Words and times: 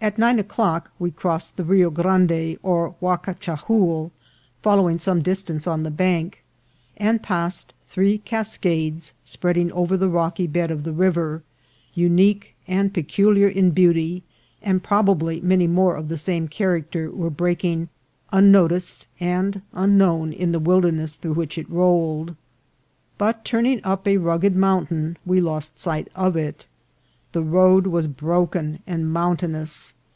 At 0.00 0.16
nine 0.16 0.38
o'clock 0.38 0.92
we 1.00 1.10
crossed 1.10 1.56
the 1.56 1.64
Rio 1.64 1.90
Grande 1.90 2.56
or 2.62 2.94
Huacachahoul, 3.00 4.12
followed 4.62 5.00
some 5.02 5.22
distance 5.22 5.66
on 5.66 5.82
the 5.82 5.90
bank, 5.90 6.44
and 6.96 7.20
passed 7.20 7.74
three 7.88 8.18
cascades 8.18 9.12
spreading 9.24 9.72
over 9.72 9.96
the 9.96 10.08
rocky 10.08 10.46
bed 10.46 10.70
of 10.70 10.84
the 10.84 10.92
river, 10.92 11.42
unique 11.94 12.54
and 12.68 12.94
peculiar 12.94 13.48
in 13.48 13.72
beauty, 13.72 14.22
and 14.62 14.84
probably 14.84 15.40
many 15.40 15.66
more 15.66 15.96
of 15.96 16.08
the 16.08 16.16
same 16.16 16.46
character 16.46 17.10
were 17.10 17.28
break 17.28 17.64
ing 17.64 17.88
unnoticed 18.30 19.08
and 19.18 19.60
unknown 19.72 20.32
in 20.32 20.52
the 20.52 20.60
wilderness 20.60 21.16
through 21.16 21.34
which 21.34 21.58
it 21.58 21.68
rolled; 21.68 22.36
but, 23.18 23.44
turning 23.44 23.80
up 23.84 24.06
a 24.06 24.16
rugged 24.18 24.54
mountain, 24.54 25.18
we 25.26 25.40
lost 25.40 25.80
sight 25.80 26.06
of 26.14 26.36
it. 26.36 26.66
The 27.32 27.42
road 27.42 27.86
was 27.86 28.06
broken 28.08 28.78
and 28.86 29.12
mountain 29.12 29.54
ous. 29.54 29.92